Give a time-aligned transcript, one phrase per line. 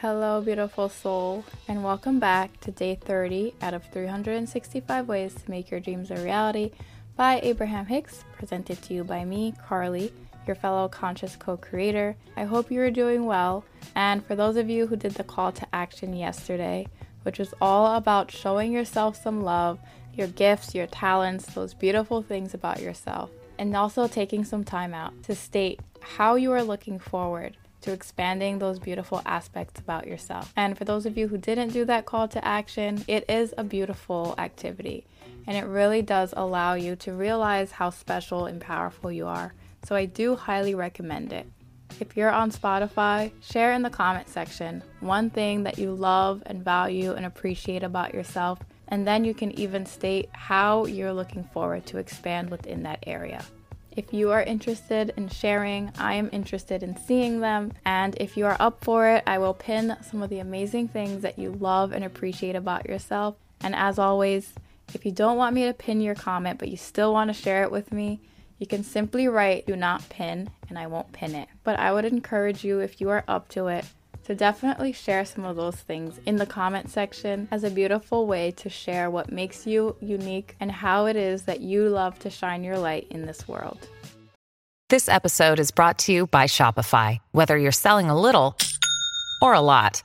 [0.00, 5.70] Hello, beautiful soul, and welcome back to day 30 out of 365 Ways to Make
[5.70, 6.70] Your Dreams a Reality
[7.16, 10.10] by Abraham Hicks, presented to you by me, Carly,
[10.46, 12.16] your fellow conscious co creator.
[12.34, 13.62] I hope you are doing well,
[13.94, 16.86] and for those of you who did the call to action yesterday,
[17.24, 19.78] which was all about showing yourself some love,
[20.14, 23.28] your gifts, your talents, those beautiful things about yourself,
[23.58, 28.58] and also taking some time out to state how you are looking forward to expanding
[28.58, 30.52] those beautiful aspects about yourself.
[30.56, 33.64] And for those of you who didn't do that call to action, it is a
[33.64, 35.06] beautiful activity
[35.46, 39.54] and it really does allow you to realize how special and powerful you are.
[39.84, 41.46] So I do highly recommend it.
[41.98, 46.64] If you're on Spotify, share in the comment section one thing that you love and
[46.64, 51.84] value and appreciate about yourself, and then you can even state how you're looking forward
[51.86, 53.44] to expand within that area.
[53.96, 57.72] If you are interested in sharing, I am interested in seeing them.
[57.84, 61.22] And if you are up for it, I will pin some of the amazing things
[61.22, 63.34] that you love and appreciate about yourself.
[63.60, 64.54] And as always,
[64.94, 67.64] if you don't want me to pin your comment, but you still want to share
[67.64, 68.20] it with me,
[68.58, 71.48] you can simply write do not pin and I won't pin it.
[71.64, 73.84] But I would encourage you, if you are up to it,
[74.30, 78.52] so definitely share some of those things in the comment section as a beautiful way
[78.52, 82.62] to share what makes you unique and how it is that you love to shine
[82.62, 83.88] your light in this world.
[84.88, 87.18] This episode is brought to you by Shopify.
[87.32, 88.56] Whether you're selling a little
[89.42, 90.00] or a lot,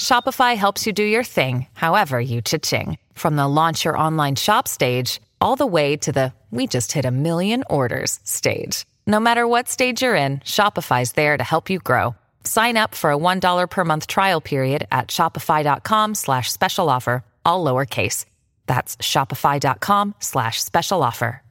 [0.00, 2.98] Shopify helps you do your thing, however you cha-ching.
[3.12, 7.04] From the launch your online shop stage all the way to the we just hit
[7.04, 8.84] a million orders stage.
[9.06, 12.16] No matter what stage you're in, Shopify's there to help you grow.
[12.44, 17.64] Sign up for a $1 per month trial period at shopify.com slash special offer, all
[17.64, 18.26] lowercase.
[18.66, 21.42] That's shopify.com slash special offer.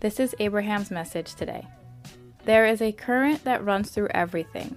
[0.00, 1.66] This is Abraham's message today.
[2.44, 4.76] There is a current that runs through everything.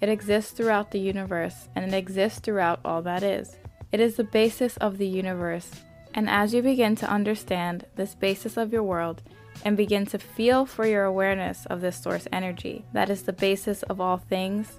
[0.00, 3.56] It exists throughout the universe, and it exists throughout all that is.
[3.90, 5.68] It is the basis of the universe,
[6.14, 9.22] and as you begin to understand this basis of your world,
[9.64, 13.82] and begin to feel for your awareness of this source energy that is the basis
[13.84, 14.78] of all things,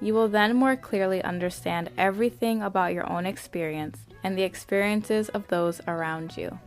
[0.00, 5.48] you will then more clearly understand everything about your own experience and the experiences of
[5.48, 6.58] those around you.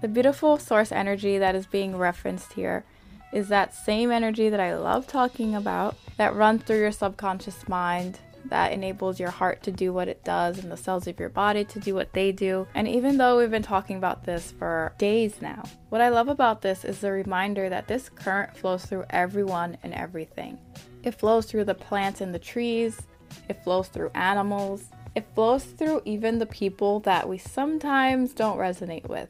[0.00, 2.84] The beautiful source energy that is being referenced here
[3.32, 8.20] is that same energy that I love talking about that runs through your subconscious mind
[8.46, 11.64] that enables your heart to do what it does and the cells of your body
[11.64, 12.66] to do what they do.
[12.74, 16.62] And even though we've been talking about this for days now, what I love about
[16.62, 20.58] this is the reminder that this current flows through everyone and everything.
[21.02, 23.00] It flows through the plants and the trees,
[23.48, 29.08] it flows through animals, it flows through even the people that we sometimes don't resonate
[29.08, 29.28] with.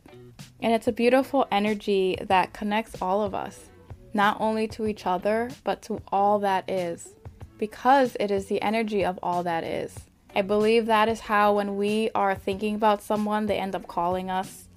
[0.61, 3.69] And it's a beautiful energy that connects all of us,
[4.15, 7.11] not only to each other, but to all that is
[7.59, 9.95] because it is the energy of all that is.
[10.37, 14.31] I believe that is how, when we are thinking about someone, they end up calling
[14.31, 14.69] us.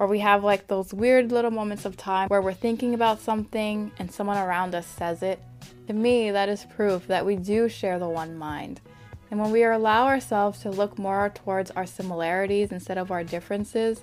[0.00, 3.92] Or we have like those weird little moments of time where we're thinking about something
[4.00, 5.40] and someone around us says it.
[5.86, 8.80] To me, that is proof that we do share the one mind.
[9.30, 14.00] And when we allow ourselves to look more towards our similarities instead of our differences,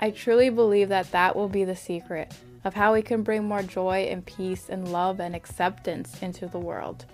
[0.00, 2.34] I truly believe that that will be the secret
[2.64, 6.58] of how we can bring more joy and peace and love and acceptance into the
[6.58, 7.04] world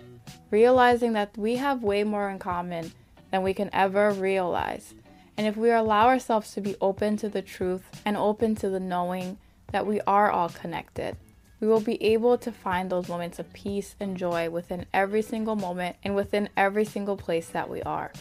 [0.51, 2.93] realizing that we have way more in common
[3.31, 4.95] than we can ever realize.
[5.37, 8.81] And if we allow ourselves to be open to the truth and open to the
[8.81, 9.39] knowing
[9.73, 11.17] that we are all connected,
[11.61, 15.57] we will be able to find those moments of peace and joy within every single
[15.57, 18.13] moment and within every single place that we are.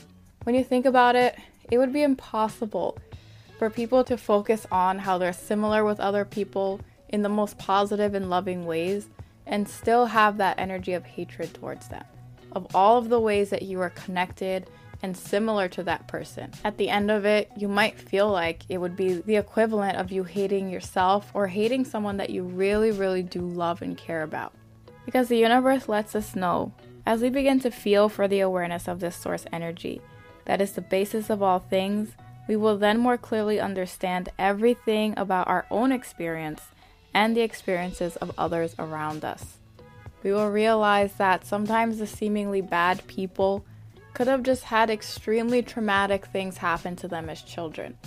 [0.44, 1.38] When you think about it,
[1.72, 2.98] it would be impossible
[3.58, 8.14] for people to focus on how they're similar with other people in the most positive
[8.14, 9.08] and loving ways
[9.50, 12.06] and still have that energy of hatred towards them
[12.52, 14.70] of all of the ways that you are connected
[15.02, 16.52] and similar to that person.
[16.64, 20.12] At the end of it, you might feel like it would be the equivalent of
[20.12, 24.54] you hating yourself or hating someone that you really, really do love and care about.
[25.06, 26.74] Because the universe lets us know
[27.06, 30.02] as we begin to feel for the awareness of this source energy
[30.46, 32.10] that is the basis of all things,
[32.48, 36.62] we will then more clearly understand everything about our own experience
[37.14, 39.60] and the experiences of others around us
[40.24, 43.66] we will realize that sometimes the seemingly bad people
[44.14, 47.98] could have just had extremely traumatic things happen to them as children.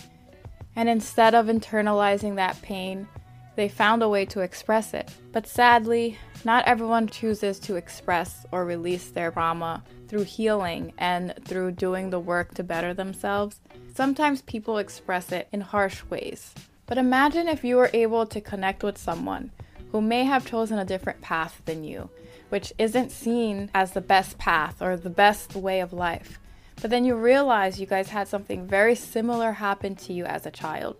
[0.76, 3.08] And instead of internalizing that pain,
[3.56, 5.10] they found a way to express it.
[5.32, 11.72] But sadly, not everyone chooses to express or release their trauma through healing and through
[11.72, 13.60] doing the work to better themselves.
[13.94, 16.54] Sometimes people express it in harsh ways.
[16.86, 19.50] But imagine if you were able to connect with someone
[19.92, 22.10] who may have chosen a different path than you,
[22.48, 26.38] which isn't seen as the best path or the best way of life.
[26.80, 30.50] But then you realize you guys had something very similar happen to you as a
[30.50, 30.96] child.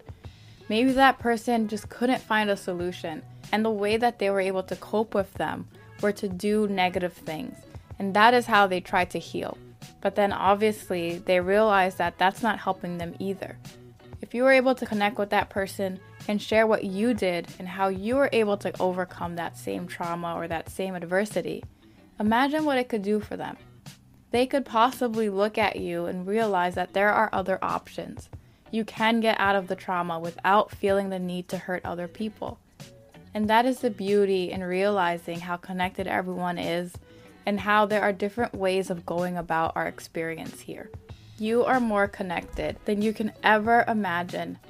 [0.69, 4.63] Maybe that person just couldn't find a solution, and the way that they were able
[4.63, 5.69] to cope with them
[6.01, 7.57] were to do negative things.
[7.99, 9.59] And that is how they tried to heal.
[10.01, 13.59] But then obviously they realized that that's not helping them either.
[14.33, 17.69] If you were able to connect with that person and share what you did and
[17.69, 21.63] how you were able to overcome that same trauma or that same adversity,
[22.19, 23.59] imagine what it could do for them.
[24.31, 28.31] They could possibly look at you and realize that there are other options.
[28.71, 32.59] You can get out of the trauma without feeling the need to hurt other people.
[33.35, 36.95] And that is the beauty in realizing how connected everyone is
[37.45, 40.91] and how there are different ways of going about our experience here.
[41.43, 44.61] You are more connected than you can ever imagine.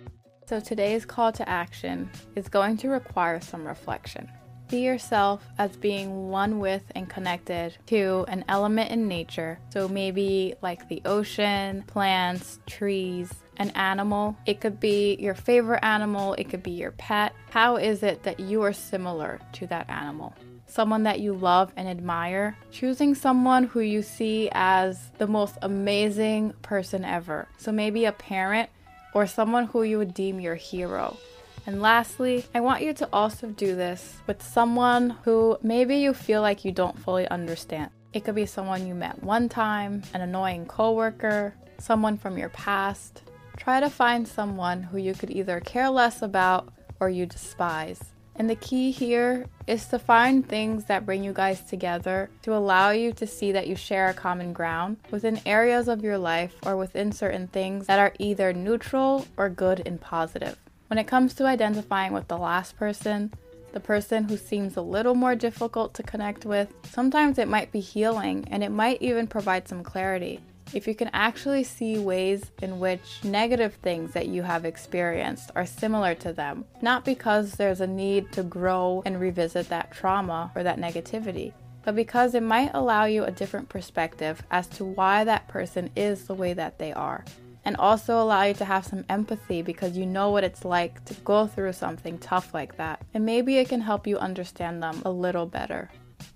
[0.47, 4.33] So today's call to action is going to require some reflection.
[4.71, 9.59] See yourself as being one with and connected to an element in nature.
[9.69, 14.35] So maybe like the ocean, plants, trees, an animal.
[14.47, 17.35] It could be your favorite animal, it could be your pet.
[17.51, 20.35] How is it that you are similar to that animal?
[20.73, 26.55] Someone that you love and admire, choosing someone who you see as the most amazing
[26.63, 27.47] person ever.
[27.59, 28.71] So maybe a parent
[29.13, 31.19] or someone who you would deem your hero.
[31.67, 36.41] And lastly, I want you to also do this with someone who maybe you feel
[36.41, 37.91] like you don't fully understand.
[38.15, 43.21] It could be someone you met one time, an annoying coworker, someone from your past.
[43.59, 48.12] Try to find someone who you could either care less about or you despise.
[48.37, 52.91] And the key here is to find things that bring you guys together to allow
[52.91, 56.77] you to see that you share a common ground within areas of your life or
[56.77, 60.57] within certain things that are either neutral or good and positive.
[60.89, 63.33] When it comes to identifying with the last person,
[63.73, 67.81] the person who seems a little more difficult to connect with, sometimes it might be
[67.81, 70.41] healing and it might even provide some clarity.
[70.75, 75.67] If you can actually see ways in which negative things that you have experienced are
[75.67, 80.63] similar to them, not because there's a need to grow and revisit that trauma or
[80.63, 81.53] that negativity,
[81.85, 86.25] but because it might allow you a different perspective as to why that person is
[86.25, 87.25] the way that they are
[87.65, 91.15] and also allow you to have some empathy because you know what it's like to
[91.15, 93.01] go through something tough like that.
[93.15, 95.91] And maybe it can help you understand them a little better.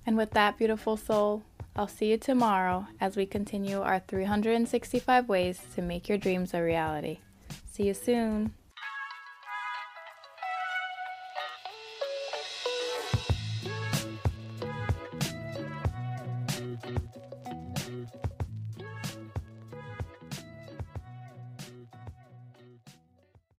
[0.05, 1.43] And with that, beautiful soul,
[1.79, 6.63] I'll see you tomorrow as we continue our 365 ways to make your dreams a
[6.63, 7.19] reality.
[7.71, 8.55] See you soon.